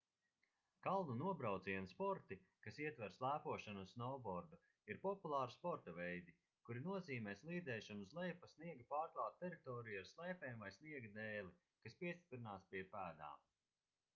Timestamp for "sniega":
8.55-8.89, 10.79-11.13